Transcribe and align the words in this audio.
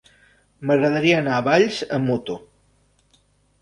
M'agradaria 0.69 1.21
anar 1.25 1.37
a 1.41 1.45
Valls 1.51 1.85
amb 2.01 2.13
moto. 2.13 2.43